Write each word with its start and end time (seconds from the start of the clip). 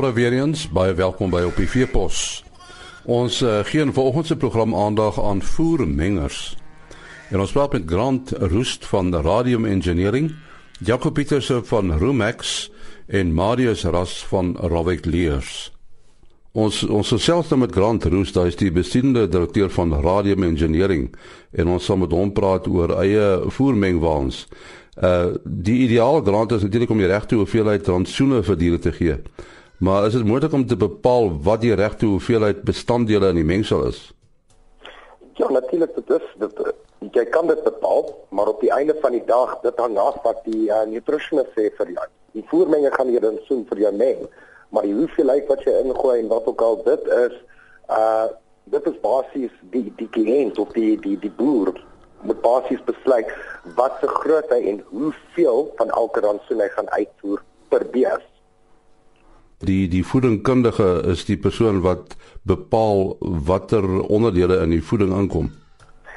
Môre 0.00 0.14
weer 0.16 0.32
eens 0.32 0.62
baie 0.72 0.94
welkom 0.96 1.28
by 1.28 1.42
op 1.44 1.58
die 1.60 1.66
Veepos. 1.68 2.40
Ons 3.04 3.42
uh, 3.44 3.58
gee 3.68 3.82
in 3.84 3.90
vanoggend 3.92 4.30
se 4.30 4.36
program 4.40 4.72
aandag 4.72 5.18
aan 5.20 5.42
voermengers. 5.44 6.54
En 7.28 7.42
ons 7.44 7.52
praat 7.52 7.76
met 7.76 7.84
Grant 7.84 8.32
Roost 8.32 8.86
van 8.88 9.12
Radium 9.12 9.66
Engineering, 9.68 10.30
Jacob 10.80 11.18
Peterse 11.20 11.60
van 11.68 11.92
Rumex 12.00 12.70
en 13.12 13.34
Marius 13.36 13.84
Ras 13.84 14.16
van 14.30 14.56
Rovik 14.56 15.04
Leers. 15.04 15.68
Ons 16.56 16.80
ons 16.88 17.12
selfs 17.20 17.52
nou 17.52 17.60
met 17.66 17.76
Grant 17.76 18.08
Roost, 18.08 18.40
hy 18.40 18.48
is 18.48 18.56
die 18.56 18.72
besittende 18.72 19.28
direkteur 19.28 19.68
van 19.68 19.92
Radium 20.00 20.48
Engineering 20.48 21.10
en 21.52 21.76
ons 21.76 21.84
sal 21.84 22.00
met 22.00 22.16
hom 22.16 22.32
praat 22.32 22.72
oor 22.72 22.96
eie 23.02 23.52
voermengwaans. 23.52 24.46
Uh 24.96 25.36
die 25.44 25.82
ideaal 25.84 26.24
grant 26.24 26.56
is 26.56 26.64
natuurlik 26.64 26.90
om 26.90 27.04
die 27.04 27.12
regte 27.12 27.36
hoeveelheid 27.36 27.84
rantsoene 27.88 28.40
vir 28.48 28.64
diere 28.64 28.80
te 28.80 28.96
gee. 28.96 29.20
Maar 29.80 30.06
is 30.06 30.12
dit 30.12 30.24
moontlik 30.24 30.52
om 30.52 30.66
te 30.66 30.76
bepaal 30.76 31.30
wat 31.42 31.60
die 31.60 31.74
regte 31.74 32.04
hoeveelheid 32.06 32.62
bestanddele 32.68 33.30
in 33.32 33.38
die 33.40 33.44
mengsel 33.48 33.86
is? 33.88 34.00
Ja, 35.40 35.48
natuurlik 35.48 35.94
dit 35.94 36.10
is 36.20 36.26
dit 36.38 36.58
jy 37.16 37.24
kan 37.32 37.46
dit 37.48 37.62
bepaal, 37.64 38.10
maar 38.28 38.50
op 38.52 38.60
die 38.60 38.72
einde 38.76 38.92
van 39.00 39.14
die 39.16 39.24
dag 39.24 39.54
dit 39.62 39.78
hang 39.80 39.96
af 39.98 40.18
wat 40.22 40.42
die 40.44 40.68
uh, 40.68 40.82
nutritionist 40.84 41.56
sê 41.56 41.70
vir 41.78 41.94
jou. 41.94 42.04
Die 42.36 42.44
voermenge 42.50 42.90
gaan 42.92 43.08
jy 43.08 43.22
dan 43.24 43.38
soen 43.46 43.62
vir 43.70 43.80
jou 43.86 43.92
meng, 43.96 44.26
maar 44.68 44.84
die 44.84 44.92
hoeveelheid 44.98 45.48
wat 45.48 45.64
jy 45.64 45.72
ingooi 45.80 46.18
en 46.18 46.28
wat 46.28 46.50
ook 46.52 46.64
al 46.66 46.76
dit 46.84 47.08
is, 47.16 47.40
uh 47.88 48.28
dit 48.70 48.84
is 48.86 48.98
basies 49.02 49.54
die 49.72 49.88
die 49.96 50.10
kliënt 50.14 50.58
of 50.60 50.76
die 50.76 50.92
die 51.02 51.16
die 51.24 51.32
boer 51.40 51.72
moet 52.28 52.42
basies 52.44 52.82
besluit 52.86 53.32
wat 53.80 53.96
se 53.98 54.12
grootte 54.12 54.60
en 54.60 54.84
hoeveel 54.92 55.64
van 55.80 55.90
elke 55.96 56.20
rantsoen 56.20 56.60
hy 56.60 56.68
gaan 56.76 56.92
uitvoer 56.92 57.40
per 57.72 57.86
bees 57.96 58.28
die 59.60 59.88
die 59.88 60.04
voedingkundige 60.06 61.02
is 61.12 61.24
die 61.28 61.36
persoon 61.36 61.80
wat 61.84 62.16
bepaal 62.48 63.16
watter 63.20 63.84
onderdele 64.08 64.60
in 64.64 64.72
die 64.72 64.84
voeding 64.84 65.12
aankom. 65.12 65.50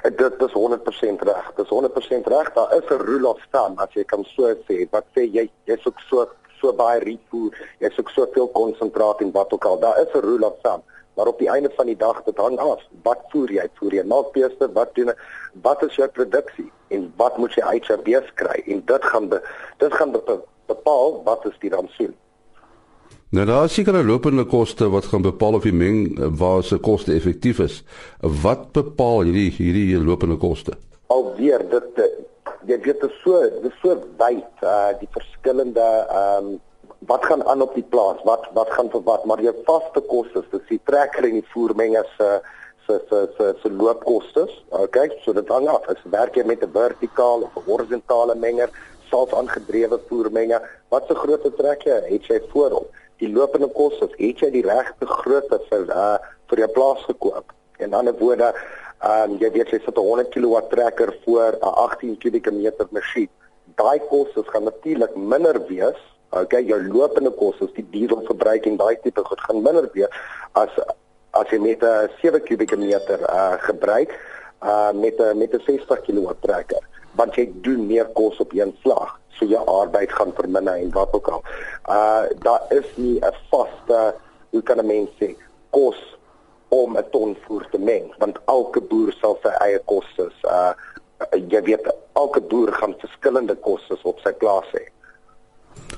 Dit 0.03 0.39
is 0.43 0.55
100% 0.55 1.25
reg. 1.27 1.49
Dit 1.55 1.65
is 1.65 1.71
100% 1.71 2.29
reg. 2.31 2.53
Daar 2.53 2.71
is 2.77 2.87
'n 2.89 3.03
rule 3.03 3.27
of 3.27 3.41
thumb 3.51 3.79
as 3.79 3.93
jy 3.93 4.03
kan 4.03 4.23
so 4.35 4.55
sê. 4.67 4.87
Wat 4.91 5.05
sê 5.15 5.27
jy? 5.31 5.49
Jy 5.65 5.77
soek 5.77 5.99
so 5.99 6.27
so 6.61 6.73
baie 6.73 6.99
rietvoer, 6.99 7.51
jy 7.79 7.89
soek 7.89 8.09
soveel 8.09 8.47
konsentraat 8.47 9.21
en 9.21 9.31
wat 9.31 9.53
ook 9.53 9.65
al. 9.65 9.79
Daar 9.79 9.99
is 9.99 10.13
'n 10.13 10.19
rule 10.19 10.45
of 10.45 10.55
thumb. 10.61 10.83
Maar 11.15 11.27
op 11.27 11.39
die 11.39 11.49
einde 11.49 11.71
van 11.75 11.85
die 11.85 11.97
dag 11.97 12.23
dit 12.23 12.37
hang 12.37 12.57
af. 12.57 12.81
Wat 13.03 13.19
voer 13.29 13.51
jy? 13.51 13.69
Voer 13.73 13.93
jy 13.93 14.03
melkbeeste? 14.03 14.71
Wat 14.73 14.95
doen 14.95 15.13
wat 15.61 15.83
is 15.83 15.95
jou 15.95 16.07
produksie 16.07 16.71
en 16.87 17.13
wat 17.15 17.37
moet 17.37 17.53
jy 17.53 17.63
uit 17.63 17.85
jou 17.85 18.01
bees 18.01 18.33
kry? 18.33 18.63
En 18.65 18.81
dit 18.85 19.05
gaan 19.05 19.29
be, 19.29 19.41
dit 19.77 19.93
gaan 19.93 20.11
bepaal 20.65 21.21
wat 21.23 21.45
is 21.45 21.57
die 21.59 21.69
rantsoen. 21.69 22.15
Nou 23.33 23.45
daar 23.49 23.63
is 23.65 23.73
sekere 23.73 24.03
lopende 24.05 24.43
koste 24.45 24.85
wat 24.93 25.07
gaan 25.09 25.23
bepaal 25.25 25.55
of 25.57 25.63
die 25.65 25.73
meng 25.73 26.19
eh, 26.19 26.27
waar 26.37 26.61
se 26.63 26.77
koste 26.77 27.15
effektief 27.15 27.57
is. 27.63 27.79
Wat 28.43 28.67
bepaal 28.77 29.23
hierdie 29.25 29.47
hierdie 29.55 29.97
lopende 29.97 30.37
koste? 30.37 30.75
Alweer 31.15 31.63
dit 31.71 32.03
eh, 32.03 32.11
jy 32.69 32.77
weet 32.83 33.01
dit 33.01 33.07
is 33.07 33.17
so 33.23 33.41
dit 33.55 33.65
is 33.71 33.79
so 33.81 33.97
wyd 34.21 34.61
uh 34.61 34.93
die 35.01 35.09
verskillende 35.17 35.87
ehm 36.03 36.51
um, 36.51 36.53
wat 37.09 37.25
gaan 37.25 37.41
aan 37.49 37.65
op 37.65 37.73
die 37.73 37.87
plaas? 37.95 38.21
Wat 38.29 38.45
wat 38.53 38.69
gaan 38.77 38.93
vir 38.93 39.01
wat? 39.09 39.25
Maar 39.25 39.41
jou 39.41 39.57
vaste 39.65 40.05
kostes, 40.13 40.45
dis 40.53 40.69
die 40.69 40.81
trekker 40.85 41.25
en 41.25 41.39
die 41.41 41.49
voermenge 41.57 42.05
se 42.13 42.31
se 42.85 43.01
se 43.09 43.27
se 43.39 43.51
se 43.63 43.75
loopkoste. 43.81 44.45
Okay, 44.85 45.09
so 45.25 45.33
dit 45.33 45.49
hang 45.49 45.71
af. 45.73 45.89
As 45.89 46.05
werk 46.05 46.37
jy 46.37 46.45
met 46.45 46.61
'n 46.61 46.75
vertikaal 46.77 47.49
of 47.49 47.57
'n 47.57 47.65
horisontale 47.65 48.35
menger, 48.35 48.69
self 49.09 49.33
aangedrewe 49.33 49.99
voermenge, 50.07 50.61
wat 50.89 51.07
se 51.07 51.15
grootte 51.15 51.51
trek 51.57 51.81
jy? 51.81 52.03
Het 52.13 52.29
jy 52.29 52.39
voorop? 52.53 53.01
Die 53.17 53.31
lopende 53.31 53.67
kostes, 53.67 54.13
het 54.17 54.39
jy 54.39 54.49
die 54.51 54.65
regte 54.65 55.05
grootte 55.05 55.59
vir 55.69 55.89
uh 55.89 56.17
vir 56.49 56.59
jou 56.59 56.71
plaas 56.75 57.03
gekoop? 57.09 57.53
En 57.77 57.89
dan 57.89 58.07
'n 58.07 58.17
woorde, 58.19 58.53
um, 59.03 59.37
jy 59.39 59.51
weet 59.51 59.69
jy 59.69 59.79
sit 59.85 59.97
'n 59.97 60.07
100 60.09 60.29
kW 60.29 60.61
trekker 60.69 61.15
voor 61.25 61.57
'n 61.61 61.73
18 61.85 62.17
kubieke 62.17 62.51
meter 62.51 62.87
masjien. 62.91 63.29
Daai 63.75 63.99
kostes 64.09 64.47
gaan 64.47 64.63
natuurlik 64.63 65.15
minder 65.15 65.65
wees. 65.67 65.99
Okay, 66.29 66.63
jou 66.63 66.81
lopende 66.87 67.29
kostes, 67.29 67.73
die 67.73 67.85
dieselverbruik 67.89 68.65
en 68.65 68.77
daai 68.77 68.97
tipe 69.01 69.23
goed 69.23 69.41
gaan 69.41 69.61
minder 69.61 69.89
wees 69.93 70.09
as 70.53 70.69
as 71.33 71.49
jy 71.49 71.59
met 71.59 71.81
'n 71.83 72.09
7 72.21 72.41
kubieke 72.43 72.77
meter 72.77 73.19
uh 73.21 73.57
gebruik 73.57 74.11
uh 74.63 74.91
met 74.93 75.19
'n 75.19 75.37
met 75.37 75.53
'n 75.53 75.61
60 75.65 76.01
kW 76.01 76.31
trekker 76.41 76.83
want 77.15 77.35
jy 77.35 77.51
doen 77.61 77.87
meer 77.87 78.05
kos 78.13 78.37
op 78.39 78.53
een 78.53 78.75
slag 78.81 79.19
so 79.37 79.45
jou 79.45 79.65
arbeid 79.67 80.11
gaan 80.11 80.33
verminder 80.35 80.73
en 80.73 80.91
wat 80.91 81.13
ook 81.13 81.27
al. 81.27 81.43
Uh 81.89 82.23
daar 82.45 82.63
is 82.69 82.87
nie 82.95 83.19
'n 83.19 83.35
vaste 83.49 84.15
hoe 84.51 84.61
kan 84.61 84.79
'n 84.79 84.85
mens 84.85 85.09
sê 85.19 85.35
kos 85.69 86.17
om 86.69 86.97
'n 86.97 87.09
ton 87.11 87.37
voer 87.47 87.67
te 87.71 87.79
meng 87.79 88.13
want 88.17 88.39
elke 88.45 88.81
boer 88.81 89.13
sal 89.21 89.37
sy 89.43 89.53
eie 89.65 89.81
kostes 89.85 90.35
uh 90.43 90.73
jy 91.31 91.61
weet 91.63 91.93
elke 92.13 92.41
boer 92.41 92.73
gaan 92.73 92.95
verskillende 92.97 93.55
kostes 93.55 94.01
op 94.01 94.19
sy 94.19 94.31
plaas 94.31 94.69
hê. 94.71 94.85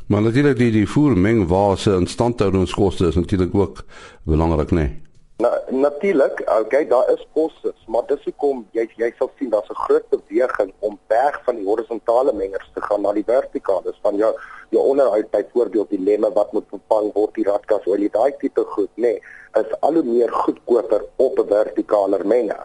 Maar 0.07 0.21
natuurlik 0.21 0.57
die 0.57 0.71
die 0.71 0.89
voermeng 0.89 1.47
waar 1.47 1.77
se 1.77 1.91
instandhoudingskoste 1.91 3.07
is 3.07 3.15
natuurlik 3.15 3.55
ook 3.55 3.85
belangrik, 4.23 4.71
né? 4.71 4.75
Nee? 4.75 5.04
Na, 5.37 5.61
natuurlik, 5.69 6.41
okay, 6.59 6.87
daar 6.87 7.09
is 7.11 7.27
kosse, 7.33 7.73
maar 7.91 8.05
dis 8.07 8.21
hoekom 8.23 8.61
jy 8.71 8.85
jy 8.95 9.09
sal 9.17 9.29
sien 9.35 9.49
daar's 9.51 9.69
'n 9.73 9.81
groot 9.85 10.05
beweging 10.09 10.71
om 10.79 10.99
weg 11.07 11.41
van 11.43 11.55
die 11.55 11.65
horisontale 11.65 12.33
mengers 12.33 12.69
te 12.73 12.81
gaan 12.81 13.01
na 13.01 13.11
die 13.13 13.23
vertikale. 13.27 13.83
Dis 13.83 13.99
van 14.01 14.15
jou 14.15 14.31
jou 14.69 14.83
onderhoud 14.83 15.29
byvoorbeeld 15.31 15.89
die 15.89 15.99
lemme 15.99 16.31
wat 16.33 16.53
moet 16.53 16.69
vervang 16.69 17.11
word, 17.13 17.33
die 17.35 17.43
radkas 17.43 17.85
olie, 17.85 18.09
daai 18.09 18.31
tipe 18.39 18.63
goed, 18.63 18.89
nê, 18.95 19.01
nee, 19.01 19.21
is 19.63 19.75
al 19.79 19.93
hoe 19.93 20.03
meer 20.03 20.31
goedkoper 20.31 21.03
op 21.15 21.39
'n 21.39 21.47
vertikale 21.47 22.23
menger. 22.23 22.63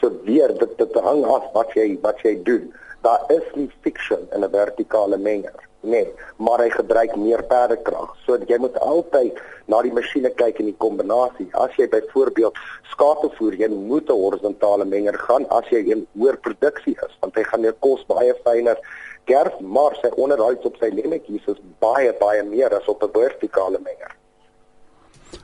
So 0.00 0.12
weer 0.22 0.58
dit 0.58 0.78
dit 0.78 0.94
hang 0.94 1.24
af 1.24 1.52
wat 1.52 1.74
jy 1.74 1.98
wat 2.02 2.20
jy 2.22 2.42
doen. 2.42 2.72
Daar 3.00 3.24
is 3.28 3.46
nie 3.54 3.70
fiction 3.80 4.28
in 4.30 4.44
'n 4.44 4.50
vertikale 4.50 5.16
menger 5.16 5.71
nee, 5.82 6.06
maar 6.36 6.62
hy 6.62 6.70
gebruik 6.70 7.16
meer 7.16 7.42
perdekrag. 7.50 8.14
So 8.26 8.38
jy 8.48 8.58
moet 8.62 8.78
altyd 8.78 9.38
na 9.66 9.82
die 9.82 9.92
masjiene 9.92 10.30
kyk 10.38 10.60
in 10.62 10.70
die 10.70 10.78
kombinasie. 10.78 11.48
As 11.58 11.74
jy 11.78 11.88
byvoorbeeld 11.92 12.58
skape 12.92 13.30
voer, 13.36 13.54
jy 13.54 13.68
moet 13.68 14.08
'n 14.10 14.18
horisontale 14.22 14.84
menger 14.84 15.18
gaan 15.18 15.46
as 15.50 15.68
jy 15.70 15.82
'n 15.94 16.06
hoër 16.18 16.36
produksie 16.36 16.96
is, 17.06 17.18
want 17.20 17.34
hy 17.34 17.42
gaan 17.42 17.62
jou 17.62 17.74
kos 17.80 18.04
baie 18.06 18.34
fyner 18.44 18.78
kerf, 19.24 19.60
maar 19.60 19.94
sy 20.00 20.10
onderhouds 20.16 20.64
op 20.64 20.76
sy 20.80 20.90
lemmetjies 20.90 21.46
is 21.46 21.60
baie 21.78 22.12
baie 22.20 22.42
meer 22.42 22.74
as 22.74 22.88
op 22.88 23.02
'n 23.02 23.10
vertikale 23.12 23.78
menger. 23.82 24.16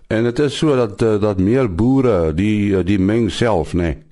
En 0.08 0.24
dit 0.24 0.38
is 0.38 0.58
so 0.58 0.76
dat 0.76 1.02
eh, 1.02 1.20
dat 1.20 1.38
meer 1.38 1.74
boere 1.74 2.34
die 2.34 2.76
eh, 2.76 2.84
die 2.84 2.98
meng 2.98 3.30
self, 3.30 3.72
nê. 3.72 3.80
Nee. 3.82 4.04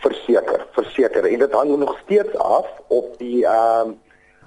Verseker, 0.00 0.66
verseker. 0.72 1.24
En 1.24 1.38
dit 1.38 1.52
hang 1.52 1.76
nog 1.78 1.98
steeds 2.04 2.36
af 2.36 2.66
op 2.88 3.18
die 3.18 3.46
ehm 3.46 3.88
um, 3.88 4.02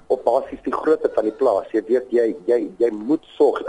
op 0.08 0.24
basis 0.24 0.62
die 0.64 0.74
grootte 0.74 1.10
van 1.14 1.28
die 1.28 1.36
plaas. 1.40 1.68
Jy 1.72 1.84
weet 1.88 2.12
jy 2.14 2.30
jy 2.48 2.60
jy 2.80 2.90
moet 2.94 3.24
sorg 3.36 3.62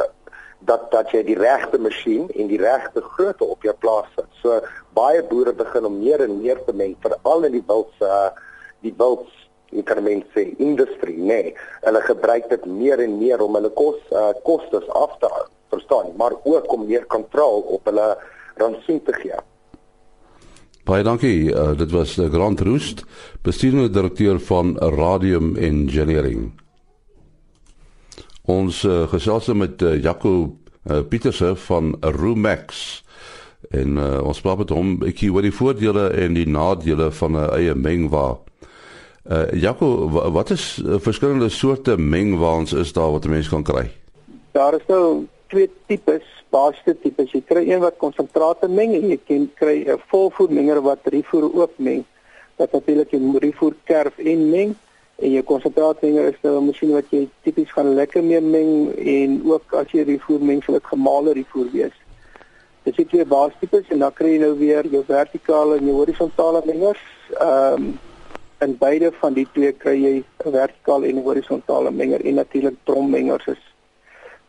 dat 0.67 0.89
dat 0.91 1.11
jy 1.15 1.23
die 1.23 1.37
regte 1.39 1.79
masjien 1.79 2.27
en 2.35 2.49
die 2.51 2.59
regte 2.59 3.03
grootte 3.15 3.45
op 3.45 3.63
jou 3.63 3.75
plaas 3.83 4.07
sit. 4.15 4.27
So 4.41 4.59
baie 4.97 5.23
boere 5.23 5.53
begin 5.53 5.87
om 5.87 5.99
meer 5.99 6.23
en 6.25 6.39
meer 6.41 6.59
te 6.65 6.75
meng 6.75 6.95
veral 7.03 7.47
in 7.49 7.59
die 7.59 7.65
wild 7.67 7.91
uh 8.05 8.29
die 8.85 8.95
wild 8.95 9.27
jy 9.75 9.83
kan 9.85 10.01
men 10.03 10.23
sê 10.33 10.45
industrie 10.57 11.17
nee 11.19 11.53
hulle 11.83 12.01
gebruik 12.07 12.49
dit 12.49 12.65
meer 12.65 13.01
en 13.03 13.17
meer 13.19 13.43
om 13.43 13.57
hulle 13.59 13.71
kos 13.81 13.99
uh 14.15 14.31
kostes 14.47 14.87
af 14.97 15.17
te 15.21 15.29
hou 15.35 15.45
verstaan 15.73 16.13
maar 16.21 16.35
ook 16.43 16.71
om 16.73 16.87
meer 16.87 17.05
kontrole 17.15 17.65
op 17.77 17.91
hulle 17.91 18.07
rantsoen 18.61 19.03
te 19.05 19.15
gee 19.21 19.41
Baie 20.89 21.03
dankie. 21.05 21.51
Uh, 21.53 21.75
dit 21.77 21.91
was 21.91 22.15
uh, 22.17 22.31
Grant 22.33 22.59
Roost, 22.65 23.03
bestuurende 23.45 23.89
direkteur 23.89 24.39
van 24.39 24.77
Radium 24.77 25.55
Engineering. 25.55 26.47
Ons 28.49 28.81
uh, 28.83 29.03
gesels 29.11 29.51
met 29.53 29.81
uh, 29.85 30.01
Jaco 30.01 30.31
uh, 30.89 31.03
Pieterse 31.09 31.53
van 31.67 31.93
Rumex 32.01 33.03
en 33.69 34.01
uh, 34.01 34.17
ons 34.25 34.41
praat 34.41 34.63
met 34.63 34.73
hom 34.73 34.95
ekkie 35.05 35.29
oor 35.29 35.45
die 35.45 35.53
voordele 35.53 36.07
en 36.23 36.33
die 36.33 36.47
nadele 36.49 37.11
van 37.21 37.37
'n 37.37 37.49
eie 37.59 37.75
mengwa. 37.75 38.39
Uh, 39.29 39.45
Jaco, 39.61 40.09
wat 40.09 40.49
is 40.49 40.81
uh, 40.81 40.97
verskillende 40.97 41.49
soorte 41.49 41.97
mengwaans 41.97 42.73
is 42.73 42.93
daar 42.97 43.11
wat 43.11 43.25
'n 43.25 43.37
mens 43.37 43.49
kan 43.49 43.63
kry? 43.63 43.91
Daar 44.57 44.73
is 44.73 44.87
nou 44.87 45.27
twee 45.49 45.69
tipes 45.87 46.25
basiese 46.53 46.95
tipes. 47.03 47.31
Jy 47.33 47.41
kry 47.45 47.63
een 47.67 47.81
wat 47.83 47.97
konsentrate 48.01 48.69
meng 48.71 48.95
en 48.97 49.09
jy 49.11 49.19
kan 49.27 49.47
kry 49.61 49.77
'n 49.85 50.01
volvoermenger 50.11 50.81
wat 50.81 51.05
rifoer 51.13 51.45
oop 51.53 51.73
meng. 51.77 52.05
Wat 52.57 52.71
natuurlik 52.71 53.13
'n 53.13 53.37
rifoer 53.37 53.73
kerf 53.85 54.17
en 54.17 54.49
meng 54.49 54.75
en 55.19 55.31
jou 55.31 55.43
konsentraatmenger 55.43 56.27
is 56.33 56.41
nou 56.41 56.57
'n 56.57 56.65
masjien 56.65 56.91
wat 56.91 57.09
jy 57.09 57.29
tipies 57.43 57.71
gaan 57.71 57.93
lekker 57.93 58.23
mee 58.23 58.41
meng 58.41 58.93
en 58.97 59.41
ook 59.45 59.73
as 59.73 59.91
jy 59.91 60.03
rifoer 60.03 60.41
meng 60.41 60.63
sal 60.63 60.73
dit 60.73 60.85
gemale 60.85 61.33
rifoer 61.33 61.67
wees. 61.71 61.95
Dis 62.83 62.95
die 62.95 63.05
twee 63.05 63.25
basiese 63.25 63.59
tipes 63.59 63.89
en 63.89 63.99
dan 63.99 64.13
kry 64.13 64.29
jy 64.33 64.39
nou 64.39 64.57
weer 64.57 64.85
jou 64.87 65.03
vertikale 65.03 65.77
en 65.77 65.85
jou 65.85 65.95
horisontale 65.95 66.61
mengers. 66.65 67.03
Ehm 67.39 67.73
um, 67.73 67.99
en 68.59 68.77
beide 68.77 69.11
van 69.11 69.33
die 69.33 69.47
twee 69.53 69.71
kry 69.71 69.95
jy 70.03 70.23
'n 70.45 70.51
vertikale 70.51 71.07
en 71.07 71.15
'n 71.15 71.23
horisontale 71.23 71.91
menger 71.91 72.25
en 72.25 72.33
natuurlik 72.33 72.75
drommengers 72.83 73.47
is 73.47 73.68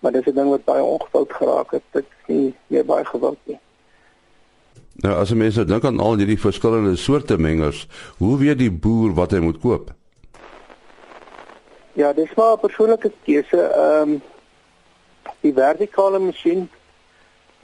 Maar 0.01 0.13
dis 0.13 0.27
'n 0.27 0.35
ding 0.35 0.49
wat 0.49 0.65
baie 0.65 0.83
ongefout 0.83 1.33
geraak 1.33 1.71
het. 1.71 1.83
Dit 1.91 2.05
is 2.05 2.27
nie 2.27 2.55
meer 2.67 2.85
baie 2.85 3.05
gewild 3.05 3.39
nie. 3.45 3.59
Nou 5.01 5.15
as 5.17 5.33
mense 5.33 5.59
nou 5.59 5.69
dink 5.69 5.85
aan 5.85 6.01
al 6.01 6.17
hierdie 6.21 6.41
verskillende 6.41 6.97
soorte 6.97 7.39
mengers, 7.39 7.87
hoe 8.19 8.39
weet 8.39 8.59
die 8.59 8.73
boer 8.73 9.15
wat 9.15 9.31
hy 9.31 9.39
moet 9.39 9.61
koop? 9.61 9.93
Ja, 11.93 12.13
dis 12.13 12.35
maar 12.37 12.53
'n 12.53 12.61
persoonlike 12.61 13.13
keuse. 13.25 13.61
Ehm 13.61 14.11
um, 14.11 14.23
die 15.41 15.53
vertikale 15.53 16.19
masjien 16.19 16.69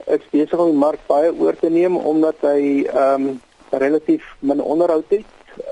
is 0.05 0.29
besig 0.29 0.59
om 0.59 0.69
die 0.71 0.79
mark 0.79 0.99
baie 1.07 1.33
oor 1.33 1.55
te 1.55 1.69
neem 1.69 1.97
omdat 1.97 2.35
hy 2.41 2.83
ehm 2.85 3.27
um, 3.27 3.41
relatief 3.69 4.35
min 4.39 4.61
onderhoud 4.61 5.05
het. 5.09 5.25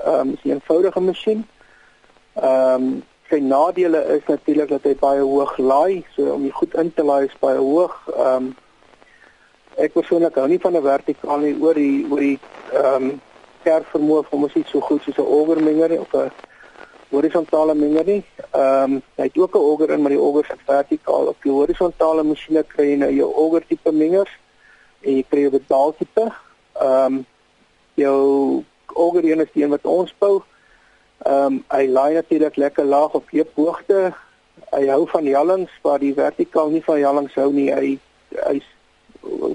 Ehm 0.04 0.20
um, 0.20 0.32
is 0.32 0.42
'n 0.44 0.50
eenvoudige 0.50 1.00
masjien. 1.00 1.46
Ehm 2.34 2.82
um, 2.82 3.02
sy 3.28 3.40
nadele 3.42 4.00
is 4.16 4.26
natuurlik 4.26 4.68
dat 4.68 4.84
hy 4.86 4.94
baie 5.00 5.20
hoog 5.20 5.56
laai, 5.58 6.04
so 6.14 6.30
om 6.34 6.42
die 6.46 6.54
goed 6.54 6.74
in 6.74 6.92
te 6.94 7.04
laai 7.04 7.26
is 7.26 7.38
baie 7.40 7.58
hoog. 7.58 7.96
Ehm 8.14 8.36
um, 8.36 8.54
ek 9.76 9.92
persoonlik 9.92 10.38
hou 10.40 10.46
nie 10.48 10.60
van 10.60 10.76
'n 10.76 10.82
vertikaal 10.82 11.40
nie 11.44 11.56
oor 11.60 11.74
die 11.74 12.06
oor 12.10 12.20
die 12.20 12.38
ehm 12.72 12.94
um, 12.94 13.20
kerf 13.64 13.90
vermoë 13.92 14.24
vir 14.28 14.38
ons 14.38 14.54
iets 14.54 14.70
so 14.70 14.80
goed 14.80 15.02
soos 15.02 15.18
'n 15.18 15.32
augermenger 15.38 16.00
of 16.00 16.14
'n 16.14 16.30
horisontale 17.10 17.74
menger 17.74 18.06
nie. 18.06 18.22
Ehm 18.52 18.96
um, 18.96 19.02
hy 19.16 19.28
het 19.28 19.38
ook 19.38 19.54
'n 19.54 19.66
auger 19.70 19.90
in, 19.90 20.02
maar 20.02 20.14
die 20.14 20.24
auger 20.26 20.46
is 20.54 20.64
vertikaal. 20.66 21.26
Op 21.26 21.42
die 21.42 21.52
horisontale 21.52 22.22
masjiene 22.22 22.62
kry 22.62 22.90
jy 22.90 22.96
nou 22.96 23.12
jou 23.12 23.30
auger 23.34 23.66
tipe 23.66 23.92
mengers 23.92 24.32
en 25.02 25.12
jy 25.16 25.24
kry 25.30 25.46
'n 25.46 25.50
bedaal 25.50 25.94
tipe. 25.98 26.32
Ehm 26.80 27.14
um, 27.14 27.26
jou 27.94 28.64
auger 28.94 29.24
is 29.24 29.52
die 29.52 29.62
een 29.62 29.70
wat 29.70 29.84
ons 29.84 30.14
bou. 30.18 30.42
Ehm 31.24 31.46
um, 31.46 31.64
hy 31.72 31.86
laai 31.88 32.14
natuurlik 32.14 32.56
lekker 32.56 32.84
laag 32.84 33.14
op 33.14 33.30
heuphoogte. 33.30 34.12
Hy 34.72 34.86
hou 34.88 35.06
van 35.08 35.24
jallings 35.24 35.72
waar 35.82 35.98
die 35.98 36.14
vertikaal 36.14 36.70
nie 36.70 36.84
van 36.84 36.98
jallings 37.00 37.34
hou 37.34 37.52
nie. 37.52 37.70
Hy 37.72 37.98
hy 38.44 38.60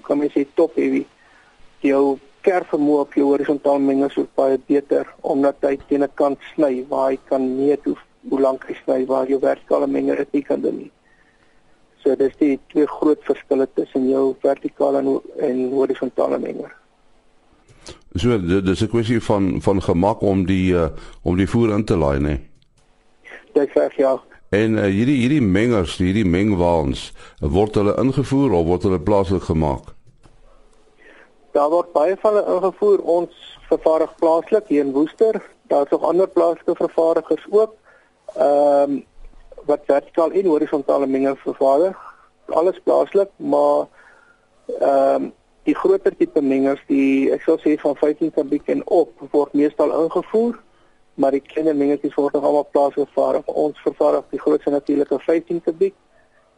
kan 0.04 0.18
mens 0.18 0.34
sê 0.34 0.46
top 0.56 0.76
heavy. 0.76 1.06
Jou 1.86 2.18
kerfvermoë 2.46 3.04
op 3.06 3.14
jou 3.14 3.28
horisontaal 3.30 3.80
mengers 3.80 4.18
is 4.18 4.30
baie 4.36 4.58
beter 4.68 5.06
omdat 5.22 5.62
hy 5.62 5.78
teen 5.88 6.04
'n 6.04 6.16
kant 6.16 6.40
sny 6.54 6.86
waar 6.90 7.12
hy 7.12 7.20
kan 7.30 7.46
meet 7.58 7.86
hoe 7.86 7.98
hoe 8.30 8.42
lank 8.42 8.66
hy 8.70 8.76
sny 8.84 9.06
waar 9.06 9.30
jou 9.30 9.40
vertikale 9.40 9.88
menger 9.88 10.18
dit 10.18 10.34
nie 10.34 10.44
kan 10.44 10.62
doen 10.62 10.78
nie. 10.78 10.92
So 12.04 12.16
dis 12.16 12.36
die 12.38 12.60
twee 12.74 12.88
groot 12.88 13.24
verskille 13.24 13.68
tussen 13.76 14.10
jou 14.10 14.36
vertikale 14.42 14.98
en, 14.98 15.20
en 15.40 15.70
horisontale 15.72 16.40
menger. 16.40 16.81
So 18.16 18.38
dis 18.62 18.82
'n 18.82 18.90
kwessie 18.90 19.22
van 19.24 19.62
van 19.62 19.82
gemak 19.82 20.22
om 20.22 20.46
die 20.46 20.74
uh, 20.74 20.90
om 21.24 21.38
die 21.38 21.48
voer 21.50 21.70
in 21.70 21.86
te 21.86 21.96
laai, 21.96 22.20
né? 22.20 22.42
Dit 23.54 23.70
sê 23.70 23.88
ja. 23.96 24.20
En 24.50 24.74
uh, 24.76 24.84
hierdie 24.84 25.16
hierdie 25.16 25.42
mengers, 25.42 25.98
hierdie 25.98 26.26
mengwaans, 26.26 27.14
word 27.40 27.76
hulle 27.76 27.96
ingevoer 27.96 28.52
of 28.52 28.66
word 28.66 28.84
hulle 28.84 29.00
plaaslik 29.00 29.44
gemaak? 29.44 29.94
Daar 31.56 31.70
word 31.70 31.94
baie 31.94 32.18
van 32.20 32.36
hulle 32.36 32.56
ingevoer. 32.58 33.00
Ons 33.00 33.58
vervaardig 33.70 34.16
plaaslik 34.20 34.68
hier 34.68 34.84
in 34.84 34.92
Woester. 34.92 35.40
Daar's 35.72 35.90
nog 35.90 36.04
ander 36.04 36.28
plaaslike 36.28 36.76
vervaardigers 36.76 37.48
ook. 37.50 37.76
Ehm 38.36 38.92
um, 38.92 39.04
wat 39.66 39.82
vertikaal 39.86 40.32
en 40.32 40.46
horisontale 40.46 41.08
menging 41.08 41.40
vervaardig. 41.40 41.98
Alles 42.50 42.80
plaaslik, 42.84 43.30
maar 43.36 43.88
ehm 44.80 45.24
um, 45.24 45.32
die 45.64 45.76
groter 45.76 46.16
tipe 46.18 46.42
mengers, 46.42 46.82
die 46.88 47.32
ek 47.32 47.42
sou 47.46 47.58
sê 47.62 47.78
van 47.80 47.96
15 47.96 48.32
kubiek 48.32 48.68
en 48.68 48.82
op, 48.86 49.12
word 49.32 49.54
meestal 49.54 49.94
ingevoer, 50.04 50.58
maar 51.16 51.32
die 51.32 51.42
kleiner 51.42 51.76
mengetjies 51.76 52.16
word 52.16 52.34
nog 52.34 52.44
almal 52.44 52.68
plaaslik 52.72 53.10
vervaardig. 53.12 53.46
Ons 53.46 53.82
vervaardig 53.84 54.26
die 54.32 54.40
grootste 54.40 54.72
natuurlike 54.72 55.20
15 55.20 55.62
kubiek 55.62 55.96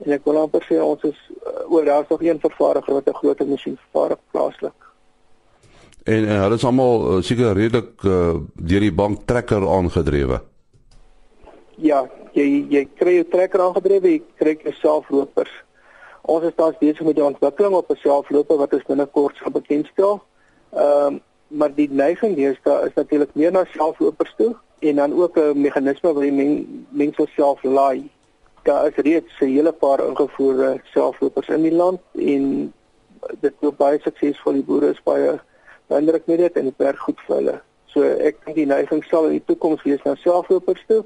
En 0.02 0.16
ek 0.16 0.26
wil 0.28 0.40
amper 0.42 0.64
sê 0.66 0.80
ons 0.82 1.04
is 1.08 1.20
uh, 1.36 1.64
oor 1.72 1.86
daar's 1.86 2.10
nog 2.10 2.24
een 2.24 2.40
vervaardiger 2.42 2.94
wat 2.98 3.10
'n 3.10 3.20
groter 3.20 3.48
masjien 3.48 3.78
vervaardig 3.78 4.20
plaaslik. 4.32 4.80
En 6.04 6.26
en 6.28 6.40
hulle 6.44 6.56
is 6.56 6.66
almal 6.66 6.96
uh, 7.18 7.22
seker 7.22 7.54
redelik 7.54 8.04
uh, 8.04 8.36
deur 8.56 8.84
die 8.84 8.92
bank 8.92 9.26
trekker 9.26 9.64
aangedrewe. 9.76 10.42
Ja, 11.76 12.04
jy 12.34 12.66
jy 12.70 12.88
kry 12.96 13.20
'n 13.20 13.30
trekker 13.30 13.62
aangedrewe, 13.62 14.10
jy 14.10 14.22
kry 14.36 14.74
selflopers. 14.82 15.54
Ons 16.26 16.44
is 16.48 16.56
tans 16.56 16.78
besig 16.80 17.04
met 17.04 17.16
die 17.16 17.24
ontwikkeling 17.24 17.74
op 17.76 17.90
'n 17.92 18.00
selfloper 18.00 18.58
wat 18.58 18.74
ons 18.74 18.84
binnekort 18.88 19.36
sal 19.36 19.52
bekendstel. 19.52 20.22
Ehm 20.72 21.06
um, 21.06 21.22
maar 21.48 21.74
die 21.76 21.90
neiging 21.92 22.36
hier 22.36 22.60
is 22.64 22.94
natuurlik 22.96 23.30
meer 23.34 23.52
na 23.52 23.66
selflopers 23.66 24.34
toe 24.38 24.56
en 24.80 24.96
dan 24.96 25.14
ook 25.14 25.38
'n 25.38 25.62
meganisme 25.62 26.14
waar 26.14 26.24
die 26.24 26.68
mense 26.90 27.28
self 27.36 27.64
laai 27.64 28.10
daar 28.64 28.88
is 28.88 28.96
reeds 28.96 29.40
'n 29.40 29.46
hele 29.46 29.72
paar 29.72 30.08
ingevoerde 30.08 30.82
selflopers 30.84 31.48
in 31.48 31.62
die 31.62 31.76
land 31.76 32.00
en 32.12 32.74
dit 33.40 33.54
loop 33.60 33.78
baie 33.78 34.00
suksesvol 34.00 34.54
die 34.54 34.64
boere 34.64 34.90
is 34.90 35.04
baie 35.04 35.40
indruk 35.88 36.26
met 36.26 36.38
dit 36.38 36.54
en 36.54 36.64
dit 36.64 36.78
werk 36.78 37.00
goed 37.00 37.20
vir 37.28 37.36
hulle. 37.36 37.62
So 37.86 38.02
ek 38.04 38.46
dink 38.46 38.56
die 38.56 38.66
neiging 38.66 39.04
sal 39.04 39.26
in 39.26 39.32
die 39.32 39.46
toekoms 39.46 39.84
wees 39.84 40.04
na 40.04 40.16
selflopers 40.16 40.84
toe. 40.88 41.04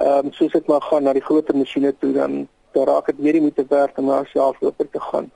Ehm 0.00 0.26
um, 0.26 0.32
soos 0.32 0.52
dit 0.52 0.66
maar 0.66 0.82
gaan 0.82 1.02
na 1.02 1.12
die 1.12 1.28
groter 1.28 1.56
masjiene 1.56 1.94
toe 1.98 2.12
dan 2.12 2.48
dan 2.72 2.84
raak 2.84 3.06
dit 3.06 3.18
meer 3.18 3.40
moet 3.42 3.62
werk 3.68 3.98
om 3.98 4.06
na 4.06 4.24
selfloper 4.32 4.88
te 4.90 5.00
gaan. 5.00 5.30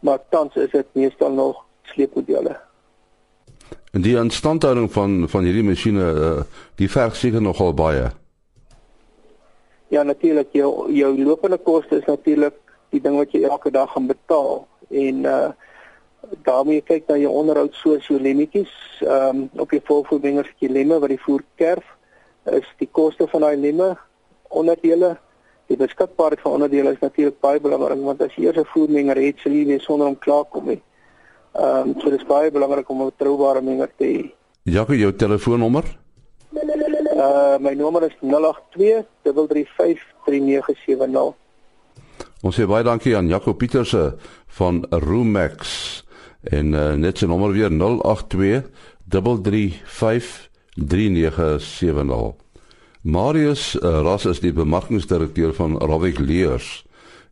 Maar 0.00 0.18
tans 0.30 0.54
is 0.54 0.70
dit 0.70 0.86
meestal 0.92 1.32
nog 1.32 1.64
sleepmodelle. 1.82 2.56
En 3.92 4.00
die 4.00 4.16
instandhouding 4.16 4.92
van 4.92 5.28
van 5.28 5.44
hierdie 5.44 5.64
masjiene 5.64 6.08
uh, 6.14 6.32
die 6.76 6.90
verg 6.90 7.16
seker 7.16 7.42
nogal 7.42 7.74
baie. 7.74 8.10
Ja 9.88 10.02
natuurlik 10.02 10.52
jou 10.52 10.92
jou 10.92 11.12
lopende 11.24 11.56
koste 11.56 11.96
is 11.96 12.04
natuurlik 12.04 12.54
die 12.92 13.00
ding 13.00 13.16
wat 13.16 13.32
jy 13.32 13.42
elke 13.48 13.70
dag 13.70 13.92
gaan 13.92 14.06
betaal 14.06 14.66
en 14.88 15.24
uh 15.24 15.48
daarmee 16.44 16.82
kyk 16.84 17.06
na 17.08 17.16
jou 17.16 17.30
onderhoud 17.32 17.76
soos 17.78 18.06
jou 18.10 18.18
lemmetjies 18.20 18.72
ehm 19.00 19.36
um, 19.36 19.44
op 19.62 19.70
jou 19.72 19.80
volvoedingers 19.84 20.50
jy 20.58 20.68
lemme 20.68 20.98
wat 21.00 21.12
die 21.14 21.22
voer 21.22 21.44
kerf 21.60 21.86
is 22.52 22.66
die 22.82 22.88
koste 22.92 23.28
van 23.32 23.46
daai 23.46 23.56
lemme 23.56 23.94
onderdele 24.48 25.16
die 25.68 25.76
beskikbaarheid 25.76 26.40
van 26.40 26.52
onderdele 26.58 26.92
is 26.92 27.00
natuurlik 27.04 27.40
baie 27.40 27.60
belangrik 27.60 28.04
want 28.04 28.22
as 28.22 28.34
jy 28.36 28.48
eers 28.48 28.58
'n 28.58 28.70
voermenger 28.72 29.16
het 29.16 29.38
sal 29.42 29.52
jy 29.52 29.64
nie 29.64 29.80
sonder 29.80 30.06
om 30.06 30.18
klaar 30.18 30.44
kom 30.44 30.66
nie. 30.66 30.82
Ehm 31.54 31.88
um, 31.88 31.94
so 32.00 32.10
dis 32.10 32.26
baie 32.26 32.50
belangrik 32.50 32.88
om 32.88 33.02
'n 33.02 33.10
betroubare 33.12 33.62
menger 33.62 33.90
te 33.96 34.04
hê. 34.04 34.30
Jacques 34.64 35.00
jou 35.00 35.12
telefoonnommer 35.12 35.84
082 36.52 36.98
Uh 37.18 37.58
my 37.58 37.74
nommer 37.74 38.02
is 38.06 38.14
082 38.20 39.02
335 39.22 40.02
3970. 40.26 41.34
Ons 42.46 42.54
sê 42.54 42.66
baie 42.70 42.84
dankie 42.86 43.16
aan 43.18 43.26
Jaco 43.26 43.56
Pieterse 43.58 44.14
van 44.46 44.84
Roomax 44.90 46.04
en 46.46 46.70
uh, 46.78 46.92
net 46.94 47.18
sy 47.18 47.26
nommer 47.26 47.50
weer 47.50 47.74
082 47.74 48.70
335 49.10 50.48
3970. 50.78 52.47
Marius 53.02 53.76
uh, 53.78 54.00
Ras 54.02 54.24
is 54.26 54.40
die 54.42 54.52
bemarkingsdirekteur 54.52 55.52
van 55.54 55.76
Ravik 55.78 56.18
Leers 56.18 56.84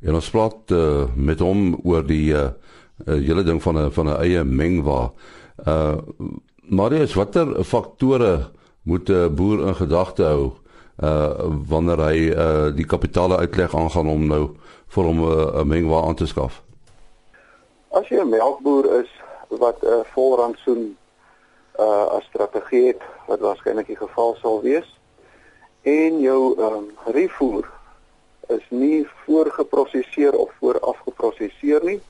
en 0.06 0.14
ons 0.14 0.28
praat 0.30 0.70
uh, 0.70 1.08
met 1.16 1.40
hom 1.42 1.74
oor 1.82 2.04
die 2.06 2.30
uh, 2.36 2.52
hele 3.06 3.42
ding 3.42 3.58
van 3.62 3.78
'n 3.78 3.90
van 3.90 4.06
'n 4.08 4.20
eie 4.22 4.44
mengwa. 4.44 5.12
Uh 5.66 5.96
Marius, 6.68 7.14
watter 7.14 7.64
faktore 7.64 8.50
moet 8.82 9.08
'n 9.08 9.34
boer 9.34 9.66
in 9.66 9.74
gedagte 9.74 10.22
hou 10.22 10.52
uh 11.02 11.34
wanneer 11.68 11.98
hy 11.98 12.18
uh 12.30 12.76
die 12.76 12.86
kapitale 12.86 13.36
uitleg 13.36 13.74
aangaan 13.74 14.08
om 14.08 14.26
nou 14.26 14.56
vir 14.88 15.04
hom 15.04 15.20
'n 15.20 15.58
uh, 15.58 15.64
mengwa 15.64 16.06
aan 16.06 16.14
te 16.14 16.26
skaf. 16.26 16.62
As 17.90 18.08
jy 18.08 18.20
'n 18.20 18.28
melkboer 18.28 19.02
is 19.02 19.10
wat 19.48 19.82
'n 19.82 19.86
uh, 19.86 20.04
volrantsoen 20.14 20.96
uh 21.78 22.06
as 22.16 22.24
strategie 22.24 22.86
het 22.86 23.02
wat 23.26 23.40
waarskynlik 23.40 23.86
die 23.86 23.96
geval 23.96 24.36
sal 24.40 24.62
wees 24.62 24.95
en 25.92 26.20
jou 26.20 26.40
um 26.68 26.90
refoer 27.14 27.70
is 28.56 28.66
nie 28.70 29.06
voorgeproseseer 29.24 30.34
of 30.34 30.52
vooraf 30.60 30.98
geproseseer 31.08 31.84
nie 31.84 32.00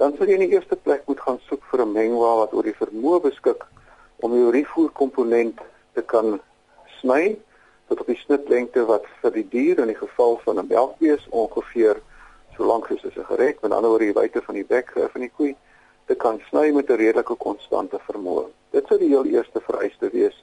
dan 0.00 0.16
sal 0.16 0.28
jy 0.28 0.38
in 0.38 0.46
die 0.46 0.56
eerste 0.56 0.76
plek 0.76 1.06
moet 1.06 1.20
gaan 1.20 1.40
soek 1.48 1.64
vir 1.70 1.84
'n 1.84 1.92
mengwa 1.92 2.36
wat 2.42 2.54
oor 2.54 2.68
die 2.68 2.80
vermoë 2.80 3.22
beskik 3.28 3.66
om 4.20 4.36
jou 4.38 4.50
refoer 4.50 4.90
komponent 4.90 5.60
te 5.94 6.02
kan 6.02 6.40
sny 7.00 7.36
tot 7.88 8.00
op 8.00 8.06
die 8.06 8.20
snitlengte 8.24 8.84
wat 8.88 9.04
vir 9.20 9.32
die 9.36 9.48
dier 9.48 9.80
in 9.82 9.90
die 9.92 9.98
geval 9.98 10.38
van 10.44 10.58
'n 10.58 10.68
melkbees 10.68 11.26
ongeveer 11.30 12.00
so 12.56 12.64
lank 12.64 12.86
soos 12.86 13.04
'n 13.04 13.10
sigaret, 13.10 13.60
met 13.62 13.72
ander 13.72 13.90
woorde 13.90 14.04
die 14.04 14.20
wyte 14.20 14.42
van 14.42 14.54
die 14.54 14.64
bek 14.64 14.92
van 15.12 15.20
die 15.20 15.32
koei, 15.36 15.56
te 16.06 16.14
kan 16.14 16.40
sny 16.48 16.70
met 16.70 16.90
'n 16.90 16.96
redelike 16.96 17.34
konstante 17.34 17.98
vermoë. 18.08 18.46
Dit 18.70 18.86
sou 18.86 18.98
die 18.98 19.08
heel 19.08 19.24
eerste 19.24 19.60
vereiste 19.60 20.10
wees. 20.10 20.41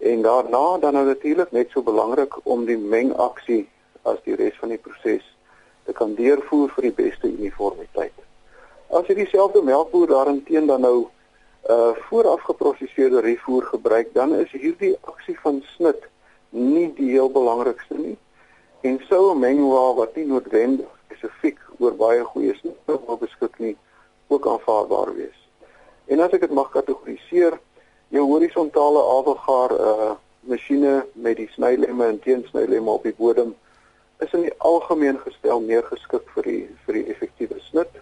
En 0.00 0.22
daarna 0.22 0.78
dan 0.78 0.92
nou 0.92 1.06
natuurlik 1.06 1.50
net 1.52 1.70
so 1.70 1.82
belangrik 1.82 2.34
om 2.42 2.64
die 2.64 2.78
mengaksie 2.78 3.68
as 4.02 4.16
die 4.24 4.34
res 4.34 4.56
van 4.58 4.72
die 4.72 4.80
proses 4.80 5.26
te 5.84 5.92
kan 5.92 6.14
deurvoer 6.14 6.70
vir 6.76 6.88
die 6.88 6.96
beste 7.02 7.28
uniformiteit. 7.28 8.16
As 8.88 9.06
jy 9.06 9.18
dieselfde 9.20 9.62
melkboer 9.62 10.08
daarin 10.08 10.66
dan 10.66 10.80
nou 10.80 11.08
uh 11.68 11.92
vooraf 12.08 12.40
geprosesede 12.48 13.20
refoer 13.20 13.62
gebruik, 13.62 14.14
dan 14.14 14.34
is 14.34 14.50
hierdie 14.50 14.96
aksie 15.04 15.36
van 15.42 15.60
snit 15.76 16.08
nie 16.50 16.88
die 16.96 17.10
heel 17.10 17.30
belangrikste 17.30 17.94
nie. 17.94 18.16
En 18.80 19.00
sou 19.08 19.34
'n 19.34 19.38
mengwa 19.38 19.94
wat 19.94 20.16
nie 20.16 20.26
noodwendig 20.26 20.88
spesifiek 21.04 21.58
oor 21.78 21.94
baie 21.94 22.24
goeie 22.24 22.56
wil 22.86 23.18
beskik 23.20 23.58
nie 23.58 23.76
ook 24.26 24.46
aanvaarbaar 24.46 25.14
wees. 25.14 25.48
En 26.06 26.20
as 26.20 26.32
ek 26.32 26.40
dit 26.40 26.50
mag 26.50 26.70
kategoriseer, 26.70 27.60
jou 28.10 28.26
horisontale 28.32 29.06
avelgaar 29.18 29.76
uh 29.78 30.10
masjiene 30.50 31.04
met 31.12 31.36
die 31.36 31.50
snylemme 31.52 32.06
en 32.06 32.18
teensnylemme 32.24 32.90
op 32.90 33.02
die 33.04 33.14
bodem 33.14 33.50
is 34.24 34.32
in 34.32 34.46
die 34.46 34.54
algemeen 34.58 35.18
gestel 35.20 35.60
meer 35.60 35.84
geskik 35.88 36.30
vir 36.34 36.48
die 36.48 36.62
vir 36.86 36.96
die 36.96 37.04
effektiewe 37.12 37.60
snit 37.66 38.00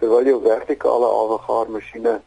terwyl 0.00 0.26
jou 0.26 0.40
vertikale 0.42 1.06
avelgaar 1.20 1.70
masjiene 1.70 2.18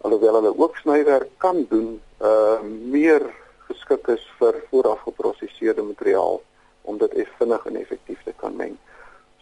alhoewel 0.00 0.34
hulle 0.34 0.58
ook 0.58 0.76
snywerk 0.76 1.28
kan 1.36 1.66
doen, 1.68 2.00
uh 2.22 2.60
meer 2.92 3.24
geskik 3.68 4.08
is 4.08 4.24
vir 4.38 4.56
vooraf 4.70 5.02
geprosesede 5.04 5.82
materiaal 5.82 6.40
om 6.82 6.98
dit 6.98 7.26
vinnig 7.38 7.66
en 7.66 7.76
effektief 7.76 8.22
te 8.24 8.32
kan 8.36 8.56
meng. 8.56 8.76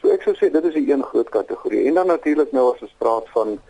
So 0.01 0.11
ek 0.15 0.23
sou 0.27 0.35
sê 0.35 0.51
dit 0.51 0.65
is 0.65 0.75
'n 0.75 0.91
een 0.91 1.03
groot 1.03 1.29
kategorie. 1.29 1.87
En 1.87 1.95
dan 1.95 2.07
natuurlik 2.07 2.53
nou 2.53 2.75
as 2.75 2.83
ons 2.83 2.95
praat 2.99 3.29
van 3.29 3.61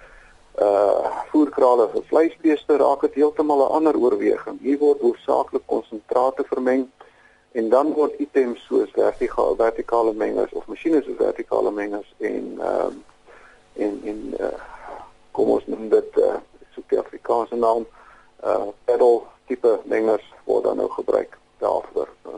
uh 0.61 1.17
voerkrale 1.31 1.89
vir 1.93 2.03
vleisbeeste 2.11 2.77
raak 2.77 3.01
dit 3.01 3.15
heeltemal 3.15 3.63
'n 3.65 3.75
ander 3.79 3.97
oorweging. 3.97 4.59
Hier 4.61 4.79
word 4.79 5.01
hoofsaaklik 5.01 5.67
konsentrate 5.67 6.45
vermeng 6.45 6.89
en 7.53 7.69
dan 7.69 7.93
word 7.93 8.19
items 8.19 8.65
soos 8.67 8.91
vertikale 8.91 9.57
vertikale 9.57 10.13
mengers 10.13 10.53
of 10.53 10.67
masjiene 10.67 11.03
soos 11.03 11.17
vertikale 11.17 11.71
mengers 11.71 12.15
en 12.19 12.59
ehm 12.61 12.87
um, 12.87 13.05
en 13.77 14.01
en 14.05 14.35
uh 14.41 14.59
kom 15.31 15.51
ons 15.51 15.67
noem 15.67 15.89
dit 15.89 16.17
uh 16.17 16.37
so 16.75 16.83
'n 16.91 16.99
Afrikaanse 16.99 17.57
naam 17.57 17.87
uh 18.45 18.69
pedal 18.85 19.27
tipe 19.47 19.79
mengers 19.85 20.27
word 20.45 20.65
dan 20.65 20.77
nou 20.77 20.91
gebruik 20.91 21.39
daarvoor. 21.59 22.09
Uh, 22.27 22.35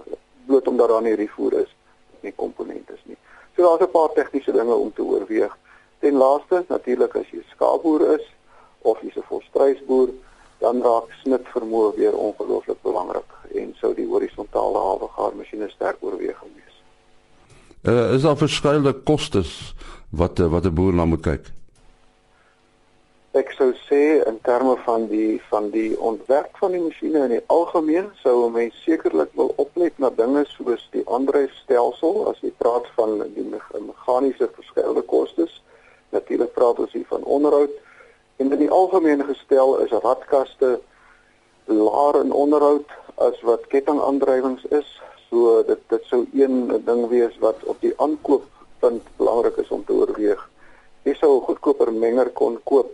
bloot 0.46 0.68
omdat 0.68 0.88
daar 0.88 1.02
nie 1.02 1.14
rifoer 1.14 1.52
is 1.52 1.76
nie 2.20 2.32
komponente 2.36 2.92
is 2.92 3.04
nie. 3.04 3.16
So 3.56 3.62
daar's 3.62 3.82
'n 3.82 3.90
paar 3.90 4.12
tegniese 4.12 4.52
dinge 4.52 4.74
om 4.74 4.92
te 4.92 5.02
oorweeg. 5.02 5.56
Ten 6.00 6.16
laaste, 6.16 6.64
natuurlik 6.68 7.14
as 7.16 7.28
jy 7.30 7.42
skaapboer 7.52 8.06
is 8.16 8.26
of 8.82 9.00
jy's 9.02 9.16
'n 9.16 9.28
volstruisboer, 9.28 10.08
dan 10.58 10.82
raak 10.82 11.12
snit 11.22 11.46
vermoë 11.54 11.94
weer 11.96 12.16
ongelooflik 12.16 12.82
belangrik 12.82 13.30
en 13.54 13.74
sou 13.80 13.94
die 13.94 14.06
horisontale 14.06 14.78
hawegaar 14.78 15.36
masjiene 15.36 15.68
sterk 15.68 15.96
oorweging 16.00 16.52
wees. 16.56 16.76
Uh, 17.82 18.12
is 18.14 18.22
daar 18.22 18.36
verskeie 18.36 18.92
kostes 19.04 19.74
wat 20.10 20.38
wat 20.38 20.64
'n 20.64 20.74
boer 20.74 20.94
na 20.94 21.04
moet 21.04 21.22
kyk? 21.22 21.52
Ek 23.30 23.52
sou 23.54 23.70
sê 23.86 24.26
in 24.26 24.38
terme 24.42 24.76
van 24.84 25.06
die 25.06 25.40
van 25.48 25.70
die 25.70 25.94
ontwerp 26.00 26.56
van 26.58 26.72
die 26.74 26.80
masjiene 26.82 27.20
in 27.24 27.34
die 27.36 27.44
algemeen 27.46 28.10
sou 28.22 28.46
'n 28.46 28.52
mens 28.52 28.82
sekerlik 28.84 29.30
wil 29.34 29.52
oplet 29.56 29.98
na 29.98 30.10
dinge 30.10 30.44
soos 30.48 30.88
die 30.90 31.04
aandryfstelsel 31.06 32.28
as 32.30 32.40
jy 32.40 32.50
praat 32.58 32.86
van 32.96 33.22
die 33.34 33.46
meganiese 33.52 34.50
verskeie 34.56 35.02
kostes. 35.02 35.62
Natuurlik 36.10 36.52
praat 36.52 36.78
ons 36.78 36.92
hier 36.92 37.06
van 37.08 37.22
onderhoud 37.22 37.70
en 38.36 38.52
in 38.52 38.58
die 38.58 38.70
algemeen 38.70 39.24
gestel 39.24 39.76
is 39.84 39.90
radkaste 39.90 40.80
laer 41.64 42.20
in 42.20 42.32
onderhoud 42.32 42.88
as 43.14 43.40
wat 43.46 43.66
kettingaandrywings 43.72 44.64
is. 44.74 44.88
So 45.28 45.60
dit 45.66 45.82
dit 45.92 46.08
sou 46.10 46.24
een 46.34 46.82
ding 46.86 47.04
wees 47.08 47.36
wat 47.44 47.62
op 47.64 47.80
die 47.84 47.92
aankooppunt 47.96 49.06
belangrik 49.16 49.60
is 49.62 49.70
om 49.70 49.84
te 49.84 49.92
oorweeg. 49.92 50.40
Jy 51.04 51.14
sou 51.14 51.36
'n 51.36 51.46
goedkoper 51.46 51.92
menger 51.92 52.30
kon 52.30 52.58
koop 52.64 52.90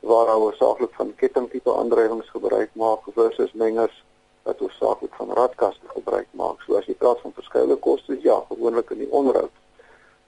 waar 0.00 0.28
hulle 0.28 0.52
saaklik 0.56 0.94
van 0.94 1.14
kettingtipe 1.16 1.74
aandrywings 1.74 2.30
gebruik 2.30 2.70
maak 2.72 3.00
versus 3.14 3.52
mengers 3.52 4.02
wat 4.42 4.58
hoofsaaklik 4.58 5.14
van 5.14 5.32
radkaste 5.32 5.88
gebruik 5.88 6.28
maak. 6.30 6.60
So 6.66 6.76
as 6.76 6.86
jy 6.86 6.94
praat 6.94 7.20
van 7.20 7.32
verskeie 7.32 7.76
kostes, 7.76 8.22
ja, 8.22 8.42
gewoonlik 8.48 8.90
in 8.90 8.98
die 8.98 9.10
onderhoud 9.10 9.52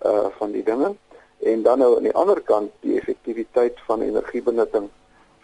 uh 0.04 0.28
van 0.38 0.52
die 0.52 0.62
dinge 0.62 0.96
en 1.42 1.62
dan 1.62 1.78
nou 1.78 1.96
aan 1.96 2.08
die 2.08 2.14
ander 2.14 2.40
kant 2.40 2.72
die 2.80 2.96
effektiwiteit 2.98 3.80
van 3.86 4.02
energiebenutting 4.02 4.88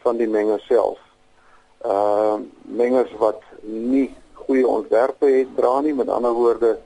van 0.02 0.16
die 0.16 0.28
menger 0.28 0.61
self. 0.68 0.99
Uh 1.87 2.38
mengers 2.62 3.12
wat 3.18 3.42
nie 3.61 4.14
goeie 4.32 4.66
ontwerpe 4.66 5.26
het 5.26 5.56
dra 5.56 5.80
nie, 5.80 5.94
met 5.94 6.08
ander 6.08 6.32
woorde 6.32 6.78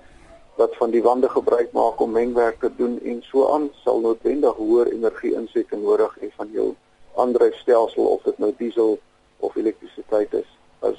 wat 0.57 0.77
van 0.77 0.91
die 0.91 1.03
wande 1.03 1.29
gebruik 1.29 1.73
maak 1.73 2.01
om 2.01 2.11
mengwerk 2.11 2.61
te 2.61 2.71
doen 2.77 3.01
en 3.05 3.23
so 3.29 3.49
aan 3.53 3.69
sal 3.85 4.01
noodwendig 4.01 4.57
hoër 4.57 4.93
energie 4.93 5.35
insette 5.37 5.77
nodig 5.77 6.17
hê 6.21 6.31
van 6.37 6.49
jou 6.53 6.75
aandryfstelsel 7.17 8.05
of 8.05 8.23
dit 8.23 8.39
nou 8.39 8.53
diesel 8.59 8.99
of 9.45 9.57
elektrisiteit 9.57 10.33
is 10.41 10.49
as 10.81 10.97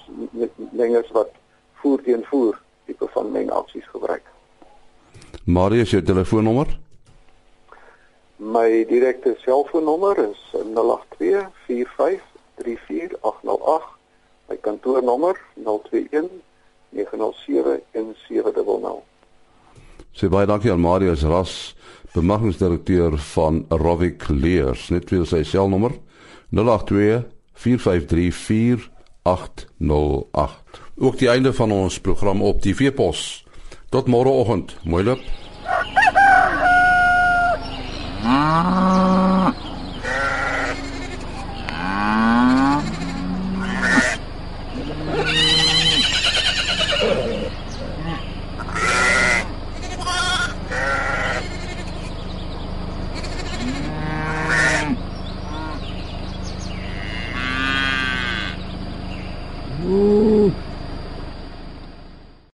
mengers 0.72 1.10
wat 1.18 1.34
voer 1.82 2.02
teen 2.06 2.26
voer 2.30 2.62
tipe 2.86 3.08
van 3.14 3.32
mengaksies 3.32 3.88
gebruik. 3.94 4.24
Marius 5.46 5.90
se 5.90 6.02
telefoonnommer? 6.04 6.78
My 8.38 8.86
direkte 8.86 9.36
selfoonnommer 9.42 10.30
is 10.30 10.54
0824534808. 10.54 10.62
My 14.50 14.58
kantoornommer 14.62 15.42
021 15.56 16.30
907 16.90 17.82
1700. 17.92 19.02
Sy 20.18 20.30
baie 20.34 20.46
dankie 20.50 20.72
aan 20.74 20.82
Marius 20.82 21.22
Ras, 21.30 21.76
bemagtigingsdirekteur 22.14 23.18
van 23.34 23.66
Rovic 23.70 24.30
Leers. 24.30 24.90
Net 24.90 25.10
weer 25.10 25.26
sy 25.26 25.44
selnommer 25.46 25.92
0824534808. 26.54 26.54
082 26.54 27.26
453 27.58 28.90
4808. 29.28 30.82
Ook 30.98 31.18
die 31.18 31.30
einde 31.30 31.54
van 31.54 31.72
ons 31.72 32.00
program 32.00 32.42
op 32.42 32.62
die 32.62 32.76
Veepos. 32.76 33.46
Tot 33.90 34.08
môreoggend. 34.08 34.78
Mooi 34.84 35.04
loop. 35.04 35.47